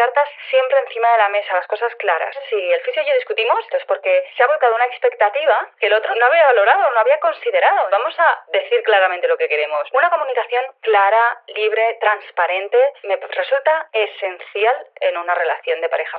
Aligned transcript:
cartas 0.00 0.28
siempre 0.48 0.78
encima 0.78 1.12
de 1.12 1.18
la 1.18 1.28
mesa, 1.28 1.52
las 1.52 1.66
cosas 1.66 1.94
claras. 1.96 2.34
Si 2.48 2.56
el 2.56 2.80
fisio 2.80 3.02
y 3.02 3.06
yo 3.06 3.14
discutimos, 3.16 3.60
es 3.70 3.84
porque 3.84 4.24
se 4.34 4.42
ha 4.42 4.46
volcado 4.46 4.74
una 4.74 4.86
expectativa 4.86 5.68
que 5.78 5.88
el 5.88 5.92
otro 5.92 6.14
no 6.14 6.24
había 6.24 6.46
valorado, 6.46 6.90
no 6.90 7.00
había 7.00 7.20
considerado. 7.20 7.86
Vamos 7.90 8.18
a 8.18 8.42
decir 8.50 8.82
claramente 8.82 9.28
lo 9.28 9.36
que 9.36 9.46
queremos. 9.46 9.86
Una 9.92 10.08
comunicación 10.08 10.64
clara, 10.80 11.42
libre, 11.48 11.98
transparente, 12.00 12.78
me 13.02 13.16
resulta 13.16 13.88
esencial 13.92 14.86
en 15.02 15.18
una 15.18 15.34
relación 15.34 15.82
de 15.82 15.88
pareja. 15.90 16.18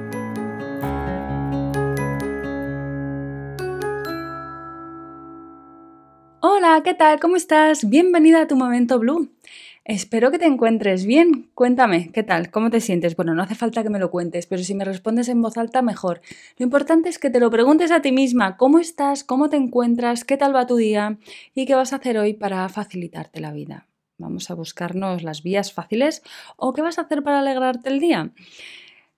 ¿Qué 6.79 6.93
tal? 6.93 7.19
¿Cómo 7.19 7.35
estás? 7.35 7.89
Bienvenida 7.89 8.41
a 8.41 8.47
tu 8.47 8.55
momento 8.55 8.97
blue. 8.97 9.29
Espero 9.83 10.31
que 10.31 10.39
te 10.39 10.45
encuentres 10.45 11.05
bien. 11.05 11.51
Cuéntame, 11.53 12.11
¿qué 12.13 12.23
tal? 12.23 12.49
¿Cómo 12.49 12.69
te 12.69 12.79
sientes? 12.79 13.17
Bueno, 13.17 13.35
no 13.35 13.43
hace 13.43 13.55
falta 13.55 13.83
que 13.83 13.89
me 13.89 13.99
lo 13.99 14.09
cuentes, 14.09 14.47
pero 14.47 14.63
si 14.63 14.73
me 14.73 14.85
respondes 14.85 15.27
en 15.27 15.41
voz 15.41 15.57
alta, 15.57 15.81
mejor. 15.81 16.21
Lo 16.57 16.63
importante 16.63 17.09
es 17.09 17.19
que 17.19 17.29
te 17.29 17.41
lo 17.41 17.51
preguntes 17.51 17.91
a 17.91 18.01
ti 18.01 18.13
misma. 18.13 18.55
¿Cómo 18.55 18.79
estás? 18.79 19.25
¿Cómo 19.25 19.49
te 19.49 19.57
encuentras? 19.57 20.23
¿Qué 20.23 20.37
tal 20.37 20.55
va 20.55 20.65
tu 20.65 20.77
día? 20.77 21.17
¿Y 21.53 21.65
qué 21.65 21.75
vas 21.75 21.91
a 21.91 21.97
hacer 21.97 22.17
hoy 22.17 22.35
para 22.35 22.67
facilitarte 22.69 23.41
la 23.41 23.51
vida? 23.51 23.89
Vamos 24.17 24.49
a 24.49 24.53
buscarnos 24.53 25.23
las 25.23 25.43
vías 25.43 25.73
fáciles 25.73 26.23
o 26.55 26.71
qué 26.71 26.81
vas 26.81 26.99
a 26.99 27.01
hacer 27.01 27.21
para 27.21 27.39
alegrarte 27.39 27.89
el 27.89 27.99
día. 27.99 28.31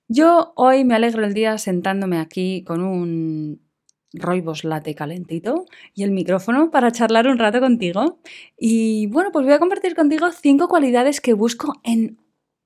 Yo 0.07 0.53
hoy 0.55 0.85
me 0.85 0.95
alegro 0.95 1.23
el 1.23 1.35
día 1.35 1.59
sentándome 1.59 2.17
aquí 2.17 2.63
con 2.63 2.81
un 2.83 3.61
roibos 4.13 4.63
late 4.63 4.95
calentito 4.95 5.65
y 5.93 6.03
el 6.03 6.11
micrófono 6.11 6.71
para 6.71 6.91
charlar 6.91 7.27
un 7.27 7.37
rato 7.37 7.59
contigo. 7.59 8.19
Y 8.57 9.07
bueno, 9.07 9.31
pues 9.31 9.45
voy 9.45 9.53
a 9.53 9.59
compartir 9.59 9.95
contigo 9.95 10.31
cinco 10.31 10.67
cualidades 10.67 11.19
que 11.19 11.33
busco 11.33 11.73
en 11.83 12.17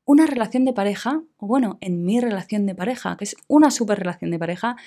una 0.06 0.26
relación 0.26 0.64
de 0.66 0.73
pareja, 0.73 1.22
o 1.38 1.48
bueno, 1.48 1.78
en 1.81 2.06
mi 2.06 2.22
relación 2.22 2.66
de 2.66 2.76
pareja, 2.76 3.17
que 3.17 3.26
es 3.26 3.36
una 3.48 3.72
super 3.72 4.00
relación 4.00 4.31
de 4.31 4.39
pareja. 4.39 4.78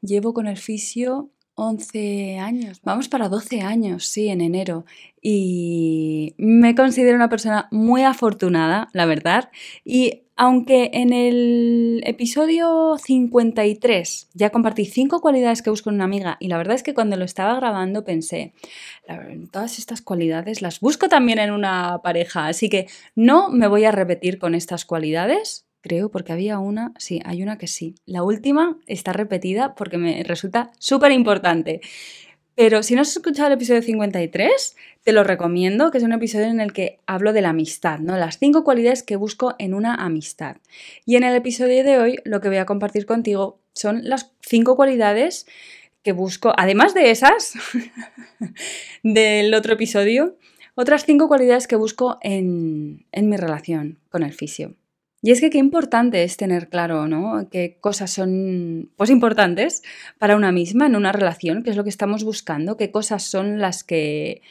Llevo 0.00 0.32
con 0.34 0.46
el 0.46 0.56
fisio 0.56 1.30
11 1.54 2.38
años, 2.38 2.80
vamos 2.82 3.08
para 3.08 3.28
12 3.28 3.60
años, 3.60 4.06
sí, 4.06 4.28
en 4.28 4.40
enero. 4.40 4.84
Y 5.20 6.34
me 6.38 6.74
considero 6.74 7.16
una 7.16 7.28
persona 7.28 7.68
muy 7.70 8.02
afortunada, 8.02 8.88
la 8.92 9.06
verdad. 9.06 9.50
Y 9.84 10.21
aunque 10.36 10.90
en 10.94 11.12
el 11.12 12.02
episodio 12.04 12.96
53 12.98 14.28
ya 14.34 14.50
compartí 14.50 14.84
cinco 14.84 15.20
cualidades 15.20 15.62
que 15.62 15.70
busco 15.70 15.90
en 15.90 15.96
una 15.96 16.04
amiga 16.04 16.36
y 16.40 16.48
la 16.48 16.58
verdad 16.58 16.74
es 16.74 16.82
que 16.82 16.94
cuando 16.94 17.16
lo 17.16 17.24
estaba 17.24 17.54
grabando 17.56 18.04
pensé, 18.04 18.54
todas 19.50 19.78
estas 19.78 20.02
cualidades 20.02 20.62
las 20.62 20.80
busco 20.80 21.08
también 21.08 21.38
en 21.38 21.52
una 21.52 22.00
pareja, 22.02 22.46
así 22.46 22.68
que 22.68 22.86
no 23.14 23.50
me 23.50 23.66
voy 23.66 23.84
a 23.84 23.92
repetir 23.92 24.38
con 24.38 24.54
estas 24.54 24.84
cualidades, 24.84 25.66
creo, 25.82 26.10
porque 26.10 26.32
había 26.32 26.58
una, 26.58 26.92
sí, 26.96 27.20
hay 27.24 27.42
una 27.42 27.58
que 27.58 27.66
sí. 27.66 27.96
La 28.06 28.22
última 28.22 28.78
está 28.86 29.12
repetida 29.12 29.74
porque 29.74 29.98
me 29.98 30.22
resulta 30.22 30.70
súper 30.78 31.12
importante. 31.12 31.80
Pero 32.54 32.82
si 32.82 32.94
no 32.94 33.02
has 33.02 33.16
escuchado 33.16 33.48
el 33.48 33.54
episodio 33.54 33.82
53, 33.82 34.76
te 35.04 35.12
lo 35.12 35.24
recomiendo, 35.24 35.90
que 35.90 35.98
es 35.98 36.04
un 36.04 36.12
episodio 36.12 36.46
en 36.46 36.60
el 36.60 36.72
que 36.72 36.98
hablo 37.06 37.32
de 37.32 37.40
la 37.40 37.50
amistad, 37.50 37.98
¿no? 37.98 38.16
Las 38.16 38.38
cinco 38.38 38.62
cualidades 38.62 39.02
que 39.02 39.16
busco 39.16 39.54
en 39.58 39.74
una 39.74 39.94
amistad. 39.94 40.58
Y 41.06 41.16
en 41.16 41.24
el 41.24 41.34
episodio 41.34 41.82
de 41.82 41.98
hoy 41.98 42.18
lo 42.24 42.40
que 42.40 42.48
voy 42.48 42.58
a 42.58 42.66
compartir 42.66 43.06
contigo 43.06 43.58
son 43.72 44.00
las 44.04 44.32
cinco 44.42 44.76
cualidades 44.76 45.46
que 46.02 46.12
busco, 46.12 46.52
además 46.56 46.94
de 46.94 47.10
esas 47.10 47.54
del 49.02 49.54
otro 49.54 49.74
episodio, 49.74 50.36
otras 50.74 51.04
cinco 51.04 51.28
cualidades 51.28 51.66
que 51.66 51.76
busco 51.76 52.18
en, 52.20 53.06
en 53.12 53.28
mi 53.28 53.36
relación 53.36 53.98
con 54.10 54.22
el 54.22 54.32
fisio. 54.32 54.74
Y 55.24 55.30
es 55.30 55.40
que 55.40 55.50
qué 55.50 55.58
importante 55.58 56.24
es 56.24 56.36
tener 56.36 56.68
claro, 56.68 57.06
¿no? 57.06 57.48
Qué 57.48 57.78
cosas 57.80 58.10
son 58.10 58.90
pues 58.96 59.08
importantes 59.08 59.82
para 60.18 60.34
una 60.34 60.50
misma 60.50 60.86
en 60.86 60.96
una 60.96 61.12
relación, 61.12 61.62
qué 61.62 61.70
es 61.70 61.76
lo 61.76 61.84
que 61.84 61.90
estamos 61.90 62.24
buscando, 62.24 62.76
qué 62.76 62.90
cosas 62.90 63.22
son 63.22 63.60
las 63.60 63.84
que 63.84 64.42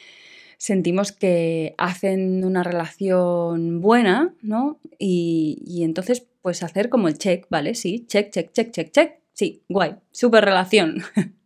sentimos 0.56 1.12
que 1.12 1.74
hacen 1.76 2.42
una 2.44 2.62
relación 2.62 3.82
buena, 3.82 4.34
¿no? 4.40 4.78
Y, 4.98 5.82
entonces, 5.82 6.26
pues 6.40 6.62
hacer 6.62 6.88
como 6.88 7.08
el 7.08 7.18
check, 7.18 7.46
¿vale? 7.50 7.74
Sí, 7.74 8.06
check, 8.06 8.30
check, 8.30 8.52
check, 8.52 8.70
check, 8.70 8.92
check. 8.92 9.12
Sí, 9.34 9.62
guay, 9.68 9.96
super 10.10 10.44
relación. 10.44 11.02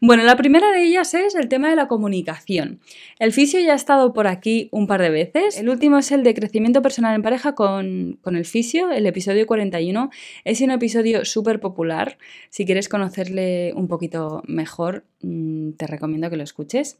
Bueno, 0.00 0.22
la 0.22 0.36
primera 0.36 0.70
de 0.70 0.84
ellas 0.84 1.14
es 1.14 1.34
el 1.34 1.48
tema 1.48 1.70
de 1.70 1.76
la 1.76 1.88
comunicación. 1.88 2.80
El 3.18 3.32
fisio 3.32 3.60
ya 3.60 3.72
ha 3.72 3.76
estado 3.76 4.12
por 4.12 4.26
aquí 4.26 4.68
un 4.72 4.86
par 4.86 5.00
de 5.02 5.10
veces. 5.10 5.58
El 5.58 5.68
último 5.68 5.98
es 5.98 6.10
el 6.12 6.22
de 6.22 6.34
crecimiento 6.34 6.82
personal 6.82 7.14
en 7.14 7.22
pareja 7.22 7.54
con, 7.54 8.18
el 8.24 8.44
fisio, 8.44 8.90
el 8.90 9.06
episodio 9.06 9.46
41. 9.46 10.10
Es 10.44 10.60
un 10.60 10.70
episodio 10.70 11.24
súper 11.24 11.60
popular. 11.60 12.18
Si 12.48 12.64
quieres 12.64 12.88
conocerle 12.88 13.72
un 13.74 13.88
poquito 13.88 14.42
mejor, 14.46 15.04
mm, 15.22 15.72
te 15.72 15.86
recomiendo 15.86 16.30
que 16.30 16.36
lo 16.36 16.42
escuches. 16.42 16.98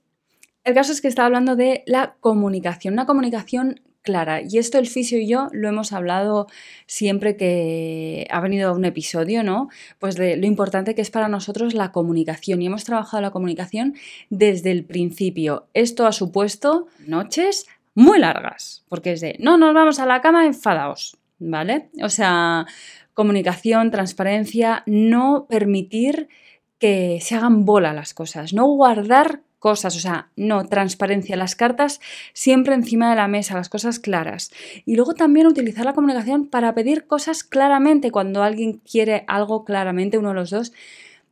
El 0.65 0.75
caso 0.75 0.93
es 0.93 1.01
que 1.01 1.09
está 1.09 1.25
hablando 1.25 1.57
de 1.57 1.83
la 1.87 2.17
comunicación, 2.21 2.95
una 2.95 3.07
comunicación 3.07 3.81
clara. 4.03 4.41
Y 4.43 4.59
esto 4.59 4.79
el 4.79 4.87
fisio 4.87 5.19
y 5.19 5.27
yo 5.27 5.49
lo 5.53 5.69
hemos 5.69 5.93
hablado 5.93 6.47
siempre 6.87 7.37
que 7.37 8.27
ha 8.31 8.41
venido 8.41 8.75
un 8.75 8.85
episodio, 8.85 9.43
¿no? 9.43 9.69
Pues 9.99 10.17
de 10.17 10.37
lo 10.37 10.47
importante 10.47 10.95
que 10.95 11.03
es 11.03 11.11
para 11.11 11.29
nosotros 11.29 11.75
la 11.75 11.93
comunicación. 11.93 12.63
Y 12.63 12.67
hemos 12.67 12.85
trabajado 12.85 13.21
la 13.23 13.31
comunicación 13.31 13.95
desde 14.29 14.71
el 14.71 14.85
principio. 14.85 15.67
Esto 15.75 16.07
ha 16.07 16.13
supuesto 16.13 16.89
noches 17.07 17.67
muy 17.95 18.19
largas, 18.19 18.85
porque 18.89 19.13
es 19.13 19.21
de, 19.21 19.37
no, 19.41 19.59
nos 19.59 19.75
vamos 19.75 19.99
a 19.99 20.07
la 20.07 20.21
cama 20.21 20.47
enfadados, 20.47 21.17
¿vale? 21.39 21.91
O 22.03 22.09
sea, 22.09 22.67
comunicación, 23.15 23.91
transparencia, 23.91 24.83
no 24.87 25.47
permitir 25.49 26.29
que 26.79 27.19
se 27.21 27.35
hagan 27.35 27.65
bola 27.65 27.93
las 27.93 28.15
cosas, 28.15 28.55
no 28.55 28.67
guardar 28.67 29.43
cosas, 29.61 29.95
o 29.95 30.01
sea, 30.01 30.31
no, 30.37 30.67
transparencia, 30.67 31.37
las 31.37 31.55
cartas 31.55 32.01
siempre 32.33 32.75
encima 32.75 33.11
de 33.11 33.17
la 33.17 33.29
mesa, 33.29 33.55
las 33.55 33.69
cosas 33.69 34.01
claras. 34.01 34.51
Y 34.87 34.97
luego 34.97 35.15
también 35.15 35.47
utilizar 35.47 35.85
la 35.85 35.93
comunicación 35.93 36.47
para 36.47 36.75
pedir 36.75 37.07
cosas 37.07 37.45
claramente, 37.45 38.11
cuando 38.11 38.43
alguien 38.43 38.81
quiere 38.91 39.25
algo 39.29 39.65
claramente, 39.65 40.19
uno 40.19 40.31
de 40.31 40.35
los 40.35 40.51
dos, 40.51 40.73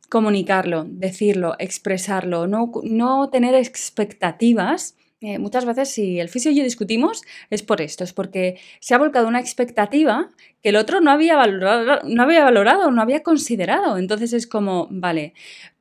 comunicarlo, 0.09 0.85
decirlo, 0.87 1.55
expresarlo, 1.59 2.47
no, 2.47 2.71
no 2.83 3.29
tener 3.29 3.55
expectativas. 3.55 4.95
Eh, 5.21 5.37
muchas 5.37 5.65
veces 5.65 5.89
si 5.89 6.19
el 6.19 6.29
fisio 6.29 6.51
y 6.51 6.55
yo 6.55 6.63
discutimos 6.63 7.23
es 7.49 7.61
por 7.61 7.81
esto, 7.81 8.05
es 8.05 8.13
porque 8.13 8.57
se 8.79 8.95
ha 8.95 8.97
volcado 8.97 9.27
una 9.27 9.41
expectativa 9.41 10.29
que 10.63 10.69
el 10.69 10.77
otro 10.77 11.01
no 11.01 11.11
había 11.11 11.35
valorado, 11.35 12.07
no 12.07 12.23
había 12.23 12.43
valorado, 12.43 12.91
no 12.91 13.01
había 13.01 13.21
considerado. 13.21 13.97
Entonces 13.97 14.33
es 14.33 14.47
como, 14.47 14.87
vale, 14.91 15.33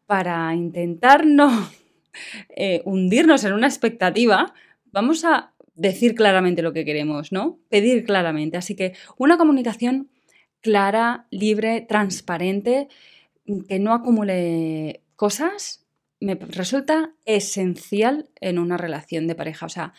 para 0.06 0.55
intentar 0.55 1.26
no 1.26 1.69
eh, 2.50 2.82
hundirnos 2.85 3.44
en 3.44 3.53
una 3.53 3.67
expectativa, 3.67 4.55
vamos 4.93 5.25
a 5.25 5.53
decir 5.75 6.15
claramente 6.15 6.62
lo 6.62 6.73
que 6.73 6.85
queremos, 6.85 7.32
¿no? 7.32 7.59
Pedir 7.69 8.05
claramente. 8.05 8.56
Así 8.56 8.75
que 8.75 8.94
una 9.17 9.38
comunicación 9.38 10.11
clara, 10.61 11.26
libre, 11.31 11.81
transparente, 11.82 12.88
que 13.69 13.79
no 13.79 13.94
acumule 13.94 15.03
cosas, 15.17 15.87
me 16.20 16.35
resulta 16.35 17.12
esencial 17.25 18.29
en 18.41 18.59
una 18.59 18.76
relación 18.76 19.26
de 19.26 19.35
pareja. 19.35 19.67
O 19.67 19.69
sea, 19.69 19.93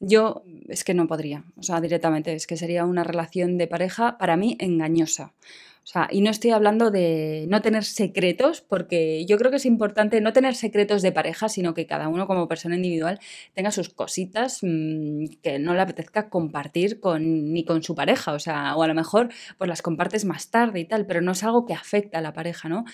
yo 0.00 0.42
es 0.68 0.84
que 0.84 0.94
no 0.94 1.06
podría, 1.06 1.44
o 1.56 1.62
sea, 1.62 1.80
directamente, 1.80 2.34
es 2.34 2.46
que 2.46 2.56
sería 2.56 2.84
una 2.84 3.04
relación 3.04 3.58
de 3.58 3.66
pareja 3.66 4.18
para 4.18 4.36
mí 4.36 4.56
engañosa. 4.60 5.32
O 5.86 5.88
sea, 5.88 6.08
y 6.10 6.20
no 6.20 6.30
estoy 6.30 6.50
hablando 6.50 6.90
de 6.90 7.46
no 7.48 7.62
tener 7.62 7.84
secretos, 7.84 8.60
porque 8.60 9.24
yo 9.24 9.38
creo 9.38 9.52
que 9.52 9.58
es 9.58 9.66
importante 9.66 10.20
no 10.20 10.32
tener 10.32 10.56
secretos 10.56 11.00
de 11.00 11.12
pareja, 11.12 11.48
sino 11.48 11.74
que 11.74 11.86
cada 11.86 12.08
uno 12.08 12.26
como 12.26 12.48
persona 12.48 12.74
individual 12.74 13.20
tenga 13.54 13.70
sus 13.70 13.90
cositas 13.90 14.58
mm, 14.62 15.26
que 15.44 15.60
no 15.60 15.74
le 15.74 15.82
apetezca 15.82 16.28
compartir 16.28 16.98
con, 16.98 17.52
ni 17.52 17.64
con 17.64 17.84
su 17.84 17.94
pareja. 17.94 18.32
O 18.32 18.40
sea, 18.40 18.74
o 18.74 18.82
a 18.82 18.88
lo 18.88 18.94
mejor 18.94 19.28
pues 19.58 19.68
las 19.68 19.80
compartes 19.80 20.24
más 20.24 20.50
tarde 20.50 20.80
y 20.80 20.86
tal, 20.86 21.06
pero 21.06 21.20
no 21.20 21.30
es 21.30 21.44
algo 21.44 21.64
que 21.66 21.74
afecte 21.74 22.16
a 22.16 22.20
la 22.20 22.32
pareja, 22.32 22.68
¿no? 22.68 22.84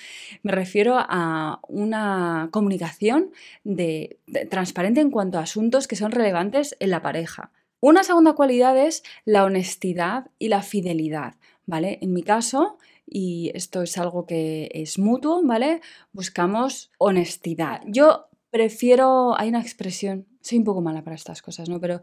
Me 0.43 0.53
refiero 0.53 0.97
a 0.99 1.61
una 1.69 2.51
comunicación 2.53 3.31
de, 3.65 4.19
transparente 4.51 5.01
en 5.01 5.11
cuanto 5.11 5.39
a 5.39 5.45
asuntos 5.45 5.89
que 5.89 5.97
son 5.97 6.13
relevantes 6.13 6.77
en 6.79 6.91
la 6.91 7.01
pareja. 7.01 7.53
Una 7.81 8.05
segunda 8.05 8.35
cualidad 8.35 8.77
es 8.79 9.03
la 9.25 9.45
honestidad 9.45 10.31
y 10.39 10.49
la 10.49 10.63
fidelidad. 10.63 11.35
¿Vale? 11.67 11.99
En 12.03 12.13
mi 12.13 12.23
caso, 12.23 12.79
y 13.07 13.51
esto 13.55 13.83
es 13.83 13.99
algo 13.99 14.27
que 14.27 14.71
es 14.73 14.99
mutuo, 14.99 15.43
¿vale? 15.45 15.81
Buscamos 16.13 16.91
honestidad. 16.99 17.83
Yo 17.87 18.29
prefiero, 18.51 19.39
hay 19.39 19.49
una 19.49 19.61
expresión, 19.61 20.27
soy 20.41 20.59
un 20.59 20.65
poco 20.65 20.81
mala 20.81 21.03
para 21.03 21.17
estas 21.17 21.43
cosas, 21.43 21.69
¿no? 21.69 21.81
Pero 21.81 22.03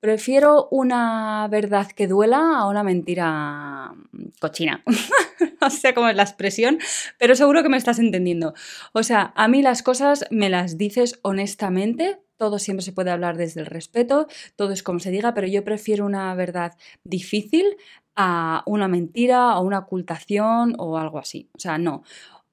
prefiero 0.00 0.68
una 0.70 1.48
verdad 1.50 1.90
que 1.90 2.06
duela 2.06 2.58
a 2.58 2.68
una 2.68 2.82
mentira 2.82 3.94
cochina. 4.38 4.82
no 5.60 5.70
sé 5.70 5.94
cómo 5.94 6.08
es 6.08 6.16
la 6.16 6.24
expresión, 6.24 6.78
pero 7.18 7.34
seguro 7.34 7.62
que 7.62 7.70
me 7.70 7.78
estás 7.78 7.98
entendiendo. 7.98 8.52
O 8.92 9.02
sea, 9.02 9.32
a 9.34 9.48
mí 9.48 9.62
las 9.62 9.82
cosas 9.82 10.26
me 10.30 10.50
las 10.50 10.76
dices 10.76 11.18
honestamente, 11.22 12.18
todo 12.36 12.58
siempre 12.58 12.84
se 12.84 12.92
puede 12.92 13.10
hablar 13.10 13.36
desde 13.36 13.60
el 13.60 13.66
respeto, 13.66 14.26
todo 14.56 14.72
es 14.72 14.82
como 14.82 15.00
se 15.00 15.10
diga, 15.10 15.32
pero 15.32 15.46
yo 15.46 15.64
prefiero 15.64 16.04
una 16.04 16.34
verdad 16.34 16.76
difícil 17.04 17.76
a 18.16 18.62
una 18.66 18.88
mentira 18.88 19.58
o 19.58 19.62
una 19.62 19.80
ocultación 19.80 20.74
o 20.78 20.98
algo 20.98 21.18
así. 21.18 21.48
O 21.54 21.58
sea, 21.58 21.78
no. 21.78 22.02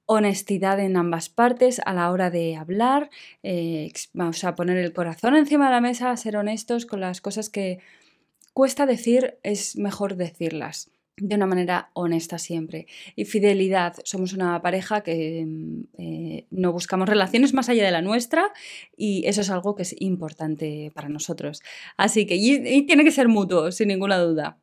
Honestidad 0.06 0.80
en 0.80 0.98
ambas 0.98 1.30
partes 1.30 1.82
a 1.86 1.94
la 1.94 2.12
hora 2.12 2.30
de 2.30 2.58
hablar, 2.58 3.10
eh, 3.44 3.92
vamos 4.14 4.44
a 4.44 4.56
poner 4.56 4.78
el 4.78 4.94
corazón 4.94 5.36
encima 5.36 5.66
de 5.66 5.72
la 5.72 5.82
mesa, 5.82 6.16
ser 6.18 6.36
honestos 6.36 6.86
con 6.86 7.00
las 7.00 7.22
cosas 7.22 7.50
que 7.50 7.80
cuesta 8.54 8.86
decir, 8.86 9.38
es 9.44 9.78
mejor 9.78 10.18
decirlas 10.18 10.92
de 11.18 11.36
una 11.36 11.46
manera 11.46 11.92
honesta 11.94 12.38
siempre. 12.40 12.88
Y 13.16 13.26
fidelidad, 13.26 13.96
somos 14.04 14.34
una 14.34 14.62
pareja 14.62 15.02
que 15.02 15.46
mm, 15.46 15.84
eh, 15.98 16.46
no 16.50 16.72
buscamos 16.74 17.08
relaciones 17.08 17.54
más 17.54 17.70
allá 17.70 17.86
de 17.86 17.92
la 17.92 18.02
nuestra 18.02 18.52
y 18.98 19.24
eso 19.28 19.42
es 19.42 19.50
algo 19.50 19.76
que 19.76 19.84
es 19.84 19.96
importante 20.00 20.92
para 20.96 21.10
nosotros. 21.10 21.62
Así 21.98 22.26
que, 22.26 22.36
y 22.36 22.84
tiene 22.86 23.04
que 23.04 23.12
ser 23.12 23.28
mutuo, 23.28 23.72
sin 23.72 23.90
ninguna 23.90 24.18
duda. 24.18 24.58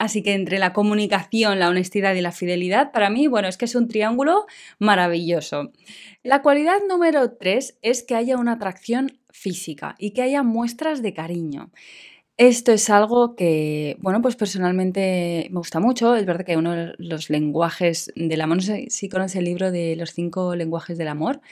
Así 0.00 0.22
que 0.22 0.32
entre 0.32 0.58
la 0.58 0.72
comunicación, 0.72 1.58
la 1.58 1.68
honestidad 1.68 2.14
y 2.14 2.22
la 2.22 2.32
fidelidad, 2.32 2.90
para 2.90 3.10
mí, 3.10 3.26
bueno, 3.26 3.48
es 3.48 3.58
que 3.58 3.66
es 3.66 3.74
un 3.74 3.86
triángulo 3.86 4.46
maravilloso. 4.78 5.72
La 6.22 6.40
cualidad 6.40 6.78
número 6.88 7.32
tres 7.32 7.76
es 7.82 8.02
que 8.02 8.14
haya 8.14 8.38
una 8.38 8.52
atracción 8.52 9.20
física 9.28 9.96
y 9.98 10.12
que 10.12 10.22
haya 10.22 10.42
muestras 10.42 11.02
de 11.02 11.12
cariño. 11.12 11.70
Esto 12.38 12.72
es 12.72 12.88
algo 12.88 13.36
que, 13.36 13.98
bueno, 14.00 14.22
pues 14.22 14.36
personalmente 14.36 15.48
me 15.50 15.58
gusta 15.58 15.80
mucho. 15.80 16.16
Es 16.16 16.24
verdad 16.24 16.46
que 16.46 16.56
uno 16.56 16.72
de 16.72 16.94
los 16.96 17.28
lenguajes 17.28 18.10
del 18.16 18.40
amor, 18.40 18.56
no 18.56 18.62
sé 18.62 18.86
si 18.88 19.10
conoce 19.10 19.40
el 19.40 19.44
libro 19.44 19.70
de 19.70 19.96
los 19.96 20.14
cinco 20.14 20.56
lenguajes 20.56 20.96
del 20.96 21.08
amor, 21.08 21.42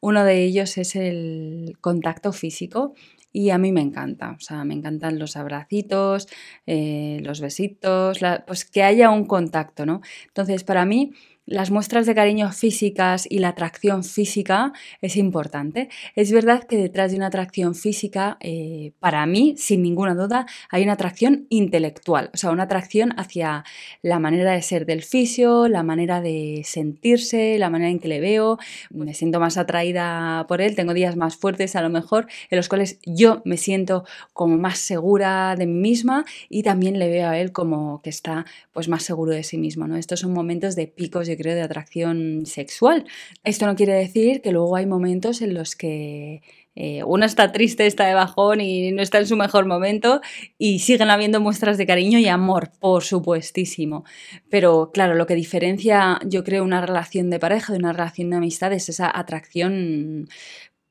uno 0.00 0.22
de 0.26 0.44
ellos 0.44 0.76
es 0.76 0.94
el 0.96 1.78
contacto 1.80 2.34
físico 2.34 2.92
y 3.34 3.50
a 3.50 3.58
mí 3.58 3.72
me 3.72 3.80
encanta, 3.80 4.30
o 4.30 4.40
sea, 4.40 4.64
me 4.64 4.74
encantan 4.74 5.18
los 5.18 5.36
abracitos, 5.36 6.28
eh, 6.66 7.18
los 7.22 7.40
besitos, 7.40 8.20
pues 8.46 8.64
que 8.64 8.84
haya 8.84 9.10
un 9.10 9.26
contacto, 9.26 9.84
¿no? 9.84 10.02
Entonces, 10.28 10.62
para 10.62 10.84
mí 10.86 11.12
las 11.46 11.70
muestras 11.70 12.06
de 12.06 12.14
cariño 12.14 12.50
físicas 12.52 13.26
y 13.28 13.38
la 13.38 13.48
atracción 13.48 14.02
física 14.02 14.72
es 15.00 15.16
importante. 15.16 15.88
Es 16.16 16.32
verdad 16.32 16.64
que 16.64 16.76
detrás 16.76 17.10
de 17.10 17.18
una 17.18 17.26
atracción 17.26 17.74
física, 17.74 18.38
eh, 18.40 18.92
para 18.98 19.24
mí, 19.26 19.54
sin 19.58 19.82
ninguna 19.82 20.14
duda, 20.14 20.46
hay 20.70 20.82
una 20.82 20.94
atracción 20.94 21.46
intelectual, 21.50 22.30
o 22.32 22.36
sea, 22.36 22.50
una 22.50 22.64
atracción 22.64 23.12
hacia 23.18 23.64
la 24.02 24.18
manera 24.18 24.52
de 24.52 24.62
ser 24.62 24.86
del 24.86 25.02
fisio, 25.02 25.68
la 25.68 25.82
manera 25.82 26.20
de 26.20 26.62
sentirse, 26.64 27.58
la 27.58 27.70
manera 27.70 27.90
en 27.90 27.98
que 27.98 28.08
le 28.08 28.20
veo, 28.20 28.58
me 28.90 29.14
siento 29.14 29.38
más 29.38 29.58
atraída 29.58 30.46
por 30.48 30.60
él, 30.60 30.74
tengo 30.74 30.94
días 30.94 31.16
más 31.16 31.36
fuertes 31.36 31.76
a 31.76 31.82
lo 31.82 31.90
mejor, 31.90 32.26
en 32.50 32.56
los 32.56 32.68
cuales 32.68 32.98
yo 33.04 33.42
me 33.44 33.58
siento 33.58 34.04
como 34.32 34.56
más 34.56 34.78
segura 34.78 35.54
de 35.56 35.66
mí 35.66 35.84
misma 35.84 36.24
y 36.48 36.62
también 36.62 36.98
le 36.98 37.08
veo 37.08 37.28
a 37.28 37.38
él 37.38 37.52
como 37.52 38.00
que 38.00 38.10
está 38.10 38.46
pues 38.72 38.88
más 38.88 39.02
seguro 39.02 39.32
de 39.32 39.42
sí 39.42 39.58
mismo, 39.58 39.86
¿no? 39.86 39.96
Estos 39.96 40.20
son 40.20 40.32
momentos 40.32 40.74
de 40.76 40.86
picos 40.86 41.28
creo, 41.36 41.54
de 41.54 41.62
atracción 41.62 42.46
sexual. 42.46 43.04
Esto 43.42 43.66
no 43.66 43.76
quiere 43.76 43.94
decir 43.94 44.40
que 44.42 44.52
luego 44.52 44.76
hay 44.76 44.86
momentos 44.86 45.42
en 45.42 45.54
los 45.54 45.76
que 45.76 46.42
eh, 46.76 47.04
uno 47.04 47.24
está 47.24 47.52
triste, 47.52 47.86
está 47.86 48.06
de 48.06 48.14
bajón 48.14 48.60
y 48.60 48.90
no 48.92 49.02
está 49.02 49.18
en 49.18 49.26
su 49.26 49.36
mejor 49.36 49.66
momento 49.66 50.20
y 50.58 50.80
siguen 50.80 51.10
habiendo 51.10 51.40
muestras 51.40 51.78
de 51.78 51.86
cariño 51.86 52.18
y 52.18 52.26
amor, 52.26 52.70
por 52.80 53.04
supuestísimo. 53.04 54.04
Pero 54.50 54.90
claro, 54.92 55.14
lo 55.14 55.26
que 55.26 55.34
diferencia, 55.34 56.18
yo 56.26 56.42
creo, 56.44 56.64
una 56.64 56.80
relación 56.80 57.30
de 57.30 57.38
pareja 57.38 57.72
de 57.72 57.78
una 57.78 57.92
relación 57.92 58.30
de 58.30 58.36
amistad 58.36 58.72
es 58.72 58.88
esa 58.88 59.10
atracción 59.16 60.28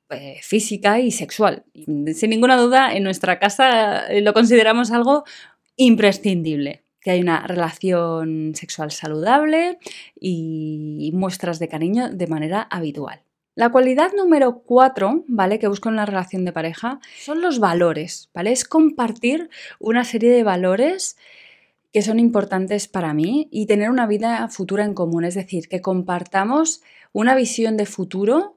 eh, 0.10 0.40
física 0.42 1.00
y 1.00 1.12
sexual. 1.12 1.66
Sin 2.14 2.30
ninguna 2.30 2.58
duda, 2.58 2.94
en 2.94 3.04
nuestra 3.04 3.40
casa 3.40 4.08
eh, 4.08 4.22
lo 4.22 4.34
consideramos 4.34 4.92
algo 4.92 5.24
imprescindible 5.76 6.83
que 7.04 7.12
hay 7.12 7.22
una 7.22 7.46
relación 7.46 8.54
sexual 8.56 8.92
saludable 8.92 9.78
y 10.20 11.12
muestras 11.14 11.60
de 11.60 11.68
cariño 11.68 12.10
de 12.10 12.28
manera 12.28 12.62
habitual. 12.62 13.24
La 13.56 13.70
cualidad 13.70 14.12
número 14.18 14.64
cuatro, 14.64 15.26
¿vale? 15.28 15.60
Que 15.60 15.68
busco 15.68 15.90
en 15.90 15.96
la 15.96 16.08
relación 16.08 16.44
de 16.44 16.52
pareja 16.52 17.00
son 17.20 17.42
los 17.42 17.60
valores, 17.60 18.32
¿vale? 18.34 18.52
Es 18.52 18.66
compartir 18.66 19.50
una 19.80 20.04
serie 20.06 20.32
de 20.32 20.44
valores 20.44 21.18
que 21.92 22.02
son 22.02 22.18
importantes 22.18 22.88
para 22.88 23.14
mí 23.14 23.48
y 23.52 23.68
tener 23.68 23.92
una 23.92 24.08
vida 24.08 24.48
futura 24.48 24.84
en 24.86 24.96
común, 24.96 25.24
es 25.24 25.36
decir, 25.36 25.68
que 25.68 25.82
compartamos 25.82 26.82
una 27.12 27.36
visión 27.36 27.78
de 27.78 27.86
futuro 27.86 28.56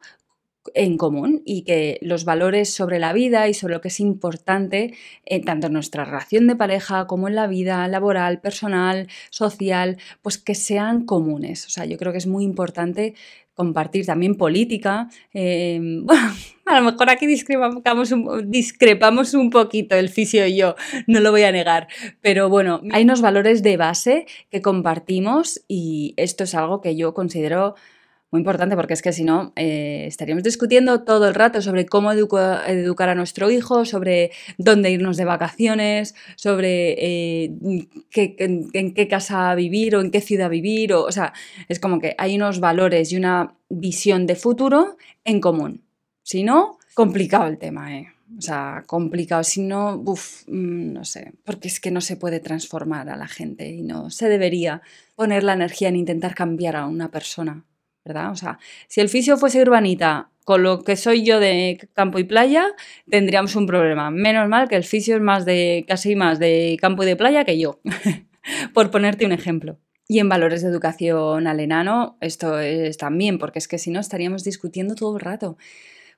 en 0.75 0.97
común 0.97 1.43
y 1.45 1.63
que 1.63 1.99
los 2.03 2.25
valores 2.25 2.73
sobre 2.73 2.99
la 2.99 3.13
vida 3.13 3.49
y 3.49 3.55
sobre 3.55 3.75
lo 3.75 3.81
que 3.81 3.89
es 3.89 4.01
importante, 4.01 4.95
en 5.25 5.45
tanto 5.45 5.67
en 5.69 5.73
nuestra 5.73 6.05
relación 6.05 6.47
de 6.47 6.57
pareja 6.57 7.07
como 7.07 7.29
en 7.29 7.35
la 7.35 7.47
vida 7.47 7.87
laboral, 7.89 8.41
personal, 8.41 9.09
social, 9.31 9.99
pues 10.23 10.39
que 10.39 10.55
sean 10.55 11.05
comunes. 11.05 11.67
O 11.67 11.71
sea, 11.71 11.85
yo 11.85 11.97
creo 11.97 12.13
que 12.13 12.19
es 12.19 12.27
muy 12.27 12.45
importante 12.45 13.15
compartir 13.57 14.05
también 14.05 14.37
política. 14.37 15.09
Eh, 15.33 15.81
a 16.67 16.81
lo 16.81 16.93
mejor 16.93 17.11
aquí 17.11 17.27
discrepamos 17.27 18.13
un, 18.13 18.51
discrepamos 18.51 19.35
un 19.35 19.51
poquito 19.51 19.97
el 19.97 20.11
fisio 20.11 20.47
y 20.47 20.57
yo, 20.57 20.77
no 21.07 21.21
lo 21.21 21.33
voy 21.33 21.43
a 21.43 21.51
negar, 21.51 21.89
pero 22.21 22.49
bueno, 22.49 22.83
hay 22.93 23.05
unos 23.05 23.23
valores 23.23 23.63
de 23.63 23.77
base 23.77 24.27
que 24.51 24.61
compartimos 24.61 25.63
y 25.67 26.15
esto 26.19 26.45
es 26.45 26.55
algo 26.55 26.81
que 26.83 26.97
yo 26.97 27.15
considero 27.15 27.75
muy 28.31 28.41
importante 28.41 28.75
porque 28.75 28.95
es 28.95 29.03
que 29.03 29.13
si 29.13 29.23
no 29.23 29.53
eh, 29.55 30.05
estaríamos 30.07 30.43
discutiendo 30.43 31.05
todo 31.05 31.29
el 31.29 31.35
rato 31.35 31.63
sobre 31.63 31.87
cómo 31.87 32.11
educar 32.13 33.09
a 33.09 33.15
nuestro 33.15 33.51
hijo, 33.51 33.85
sobre 33.85 34.33
dónde 34.59 34.91
irnos 34.91 35.17
de 35.17 35.25
vacaciones, 35.25 36.15
sobre 36.35 36.95
eh, 36.99 37.53
en, 38.13 38.95
qué 38.95 39.09
casa 39.09 39.55
vivir 39.55 39.95
o 39.95 40.01
en 40.01 40.11
qué 40.11 40.21
ciudad 40.21 40.51
vivir. 40.51 40.93
O, 40.93 41.05
o 41.05 41.13
sea, 41.13 41.33
es 41.69 41.79
como 41.79 42.01
que 42.01 42.17
hay 42.19 42.37
unos 42.37 42.59
valores 42.59 43.13
y 43.13 43.17
una 43.17 43.55
visión 43.69 44.27
de 44.27 44.35
futuro 44.35 44.97
en 45.25 45.41
común. 45.41 45.85
Si 46.23 46.43
no, 46.43 46.79
complicado 46.95 47.47
el 47.47 47.59
tema, 47.59 47.97
¿eh? 47.97 48.09
O 48.37 48.41
sea, 48.41 48.83
complicado. 48.87 49.45
Si 49.45 49.63
no, 49.63 50.03
uff, 50.05 50.43
mm, 50.49 50.93
no 50.93 51.05
sé, 51.05 51.33
porque 51.45 51.69
es 51.69 51.79
que 51.79 51.93
no 51.93 52.01
se 52.01 52.17
puede 52.17 52.41
transformar 52.41 53.09
a 53.09 53.17
la 53.17 53.29
gente 53.29 53.69
y 53.71 53.83
no 53.83 54.11
se 54.11 54.29
debería 54.29 54.83
poner 55.15 55.45
la 55.45 55.53
energía 55.53 55.89
en 55.89 55.97
intentar 55.97 56.35
cambiar 56.35 56.75
a 56.77 56.87
una 56.87 57.11
persona. 57.11 57.65
¿Verdad? 58.07 58.31
O 58.31 58.37
sea, 58.37 58.59
si 58.89 59.01
el 59.01 59.09
fisio 59.09 59.37
fuese 59.37 59.61
urbanita 59.61 60.31
con 60.45 60.63
lo 60.63 60.85
que 60.85 60.97
soy 60.97 61.25
yo 61.25 61.41
de 61.41 61.89
campo 61.93 62.19
y 62.19 62.25
playa, 62.25 62.67
tendríamos 63.11 63.57
un 63.57 63.67
problema. 63.67 64.11
Menos 64.11 64.49
mal 64.49 64.69
que 64.69 64.77
el 64.77 64.85
fisio 64.85 65.17
es 65.17 65.23
más 65.23 65.45
de, 65.45 65.85
casi 65.89 66.15
más 66.15 66.39
de 66.39 66.77
campo 66.81 67.03
y 67.03 67.07
de 67.07 67.17
playa 67.17 67.45
que 67.45 67.59
yo, 67.59 67.81
por 68.75 68.91
ponerte 68.91 69.27
un 69.27 69.33
ejemplo. 69.33 69.79
Y 70.09 70.21
en 70.21 70.29
valores 70.29 70.63
de 70.63 70.69
educación 70.69 71.49
al 71.49 71.59
enano, 71.59 72.17
esto 72.21 72.61
es 72.61 72.97
también, 72.97 73.39
porque 73.39 73.59
es 73.59 73.67
que 73.67 73.79
si 73.79 73.91
no 73.91 73.99
estaríamos 73.99 74.45
discutiendo 74.45 74.95
todo 74.95 75.17
el 75.17 75.21
rato 75.21 75.57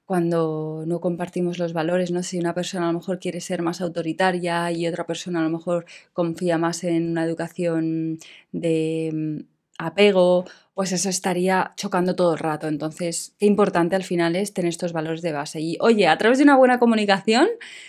cuando 0.08 0.84
no 0.86 1.00
compartimos 1.00 1.58
los 1.58 1.74
valores, 1.74 2.10
¿no? 2.10 2.22
Si 2.22 2.38
una 2.38 2.54
persona 2.54 2.88
a 2.88 2.92
lo 2.92 2.98
mejor 2.98 3.18
quiere 3.18 3.42
ser 3.42 3.60
más 3.60 3.82
autoritaria 3.82 4.72
y 4.72 4.86
otra 4.86 5.04
persona 5.06 5.40
a 5.40 5.42
lo 5.42 5.50
mejor 5.50 5.84
confía 6.14 6.56
más 6.56 6.82
en 6.84 7.10
una 7.10 7.24
educación 7.24 8.18
de 8.50 9.44
apego, 9.78 10.44
pues 10.74 10.92
eso 10.92 11.08
estaría 11.08 11.72
chocando 11.76 12.14
todo 12.14 12.34
el 12.34 12.38
rato. 12.38 12.68
Entonces, 12.68 13.34
qué 13.38 13.46
importante 13.46 13.96
al 13.96 14.04
final 14.04 14.36
es 14.36 14.52
tener 14.52 14.68
estos 14.68 14.92
valores 14.92 15.22
de 15.22 15.32
base. 15.32 15.60
Y 15.60 15.76
oye, 15.80 16.06
a 16.06 16.18
través 16.18 16.38
de 16.38 16.44
una 16.44 16.56
buena 16.56 16.78
comunicación 16.78 17.48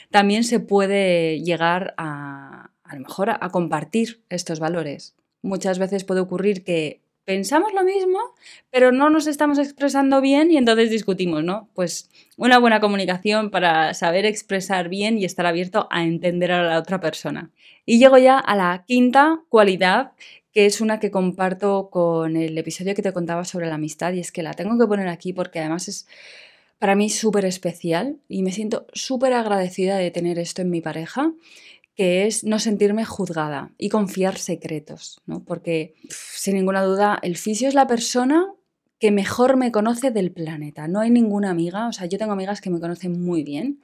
también 0.10 0.44
se 0.44 0.60
puede 0.60 1.42
llegar 1.42 1.94
a, 1.98 2.72
a 2.84 2.96
lo 2.96 3.02
mejor, 3.02 3.30
a 3.30 3.50
compartir 3.50 4.24
estos 4.30 4.60
valores. 4.60 5.16
Muchas 5.42 5.78
veces 5.80 6.04
puede 6.04 6.22
ocurrir 6.22 6.64
que 6.64 7.02
pensamos 7.30 7.74
lo 7.74 7.84
mismo, 7.84 8.18
pero 8.72 8.92
no 8.92 9.12
nos 9.12 9.28
estamos 9.28 9.60
expresando 9.60 10.20
bien 10.20 10.50
y 10.50 10.58
entonces 10.58 10.90
discutimos, 10.90 11.44
¿no? 11.44 11.70
Pues 11.76 12.10
una 12.38 12.58
buena 12.58 12.80
comunicación 12.80 13.52
para 13.52 13.94
saber 13.94 14.26
expresar 14.26 14.90
bien 14.90 15.20
y 15.20 15.26
estar 15.26 15.46
abierto 15.46 15.88
a 15.92 16.06
entender 16.06 16.52
a 16.52 16.64
la 16.64 16.80
otra 16.80 17.00
persona. 17.00 17.52
Y 17.86 18.00
llego 18.00 18.18
ya 18.18 18.40
a 18.40 18.56
la 18.56 18.84
quinta 18.88 19.42
cualidad, 19.48 20.14
que 20.52 20.66
es 20.66 20.82
una 20.82 21.00
que 21.00 21.12
comparto 21.12 21.90
con 21.90 22.36
el 22.36 22.58
episodio 22.58 22.96
que 22.96 23.02
te 23.02 23.14
contaba 23.14 23.46
sobre 23.46 23.68
la 23.68 23.76
amistad, 23.76 24.14
y 24.14 24.20
es 24.20 24.32
que 24.32 24.44
la 24.44 24.54
tengo 24.54 24.78
que 24.78 24.88
poner 24.88 25.08
aquí 25.08 25.34
porque 25.34 25.60
además 25.60 25.88
es 25.88 26.08
para 26.80 26.96
mí 26.96 27.10
súper 27.10 27.46
especial 27.46 28.18
y 28.28 28.42
me 28.42 28.52
siento 28.52 28.88
súper 28.94 29.34
agradecida 29.34 29.98
de 29.98 30.12
tener 30.12 30.40
esto 30.40 30.62
en 30.62 30.70
mi 30.70 30.82
pareja 30.82 31.34
que 31.96 32.26
es 32.26 32.46
no 32.46 32.60
sentirme 32.60 33.04
juzgada 33.04 33.74
y 33.78 33.90
confiar 33.90 34.38
secretos, 34.38 35.20
¿no? 35.26 35.44
Porque, 35.44 35.96
sin 36.10 36.56
ninguna 36.56 36.82
duda, 36.82 37.20
el 37.22 37.36
fisio 37.36 37.68
es 37.68 37.74
la 37.74 37.88
persona 37.88 38.48
que 39.00 39.12
mejor 39.12 39.58
me 39.58 39.74
conoce 39.74 40.10
del 40.10 40.32
planeta. 40.32 40.88
No 40.88 41.02
hay 41.02 41.10
ninguna 41.10 41.50
amiga, 41.50 41.90
o 41.90 41.92
sea, 41.92 42.06
yo 42.06 42.18
tengo 42.18 42.32
amigas 42.32 42.62
que 42.62 42.70
me 42.70 42.80
conocen 42.80 43.22
muy 43.22 43.44
bien, 43.44 43.82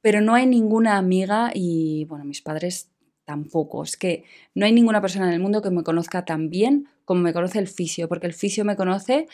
pero 0.00 0.22
no 0.22 0.34
hay 0.34 0.46
ninguna 0.46 0.96
amiga 0.96 1.50
y, 1.52 2.06
bueno, 2.06 2.24
mis 2.24 2.40
padres 2.40 2.88
tampoco. 3.28 3.82
Es 3.82 3.98
que 3.98 4.24
no 4.54 4.64
hay 4.64 4.72
ninguna 4.72 5.02
persona 5.02 5.28
en 5.28 5.34
el 5.34 5.40
mundo 5.40 5.60
que 5.60 5.70
me 5.70 5.82
conozca 5.82 6.24
tan 6.24 6.48
bien 6.48 6.88
como 7.04 7.20
me 7.20 7.34
conoce 7.34 7.58
el 7.58 7.68
fisio, 7.68 8.08
porque 8.08 8.26
el 8.26 8.32
fisio 8.32 8.64
me 8.64 8.74
conoce 8.74 9.28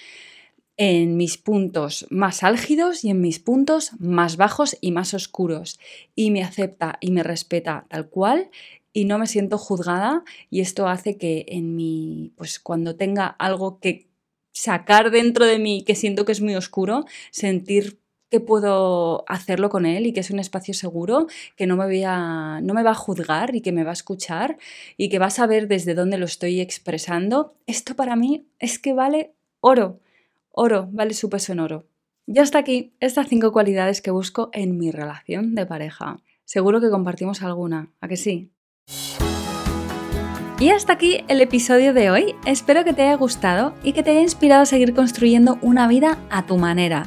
en 0.76 1.16
mis 1.16 1.38
puntos 1.38 2.04
más 2.10 2.42
álgidos 2.42 3.04
y 3.04 3.10
en 3.10 3.20
mis 3.20 3.38
puntos 3.38 3.92
más 4.00 4.36
bajos 4.36 4.76
y 4.80 4.90
más 4.90 5.14
oscuros. 5.14 5.78
Y 6.16 6.32
me 6.32 6.42
acepta 6.42 6.98
y 7.00 7.12
me 7.12 7.22
respeta 7.22 7.86
tal 7.88 8.08
cual 8.08 8.50
y 8.92 9.04
no 9.04 9.16
me 9.18 9.28
siento 9.28 9.58
juzgada 9.58 10.24
y 10.50 10.60
esto 10.60 10.88
hace 10.88 11.16
que 11.16 11.46
en 11.46 11.76
mi, 11.76 12.32
pues 12.36 12.58
cuando 12.58 12.96
tenga 12.96 13.28
algo 13.28 13.78
que 13.78 14.08
sacar 14.52 15.12
dentro 15.12 15.46
de 15.46 15.60
mí 15.60 15.84
que 15.84 15.94
siento 15.94 16.24
que 16.24 16.32
es 16.32 16.40
muy 16.40 16.56
oscuro, 16.56 17.04
sentir 17.30 18.00
que 18.34 18.40
puedo 18.40 19.24
hacerlo 19.28 19.70
con 19.70 19.86
él 19.86 20.06
y 20.06 20.12
que 20.12 20.18
es 20.18 20.30
un 20.32 20.40
espacio 20.40 20.74
seguro, 20.74 21.28
que 21.54 21.68
no 21.68 21.76
me, 21.76 22.04
a, 22.04 22.60
no 22.60 22.74
me 22.74 22.82
va 22.82 22.90
a 22.90 22.96
juzgar 22.96 23.54
y 23.54 23.60
que 23.60 23.70
me 23.70 23.84
va 23.84 23.90
a 23.90 23.92
escuchar 23.92 24.58
y 24.96 25.08
que 25.08 25.20
va 25.20 25.26
a 25.26 25.30
saber 25.30 25.68
desde 25.68 25.94
dónde 25.94 26.18
lo 26.18 26.24
estoy 26.24 26.60
expresando. 26.60 27.54
Esto 27.68 27.94
para 27.94 28.16
mí 28.16 28.44
es 28.58 28.80
que 28.80 28.92
vale 28.92 29.34
oro. 29.60 30.00
Oro 30.50 30.88
vale 30.90 31.14
su 31.14 31.30
peso 31.30 31.52
en 31.52 31.60
oro. 31.60 31.84
Y 32.26 32.40
hasta 32.40 32.58
aquí 32.58 32.92
estas 32.98 33.28
cinco 33.28 33.52
cualidades 33.52 34.02
que 34.02 34.10
busco 34.10 34.50
en 34.52 34.78
mi 34.78 34.90
relación 34.90 35.54
de 35.54 35.64
pareja. 35.64 36.18
Seguro 36.44 36.80
que 36.80 36.90
compartimos 36.90 37.40
alguna, 37.40 37.92
¿a 38.00 38.08
que 38.08 38.16
sí? 38.16 38.50
Y 40.58 40.70
hasta 40.70 40.94
aquí 40.94 41.24
el 41.28 41.40
episodio 41.40 41.94
de 41.94 42.10
hoy. 42.10 42.34
Espero 42.46 42.82
que 42.82 42.94
te 42.94 43.02
haya 43.02 43.14
gustado 43.14 43.74
y 43.84 43.92
que 43.92 44.02
te 44.02 44.10
haya 44.10 44.22
inspirado 44.22 44.62
a 44.62 44.66
seguir 44.66 44.92
construyendo 44.92 45.56
una 45.62 45.86
vida 45.86 46.18
a 46.30 46.46
tu 46.46 46.56
manera. 46.56 47.06